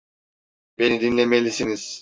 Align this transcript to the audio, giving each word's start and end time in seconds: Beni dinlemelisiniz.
Beni 0.77 1.01
dinlemelisiniz. 1.01 1.89